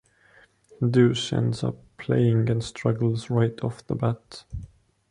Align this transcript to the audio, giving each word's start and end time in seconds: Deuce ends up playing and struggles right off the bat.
Deuce 0.83 1.31
ends 1.31 1.63
up 1.63 1.77
playing 1.97 2.49
and 2.49 2.63
struggles 2.63 3.29
right 3.29 3.63
off 3.63 3.85
the 3.85 3.93
bat. 3.93 4.45